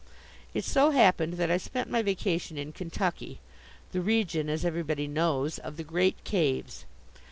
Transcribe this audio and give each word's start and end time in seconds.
It 0.55 0.65
so 0.65 0.89
happened 0.89 1.33
that 1.33 1.51
I 1.51 1.57
spent 1.57 1.87
my 1.87 2.01
vacation 2.01 2.57
in 2.57 2.71
Kentucky 2.71 3.37
the 3.91 4.01
region, 4.01 4.49
as 4.49 4.65
everybody 4.65 5.05
knows, 5.05 5.59
of 5.59 5.77
the 5.77 5.83
great 5.83 6.23
caves. 6.23 6.85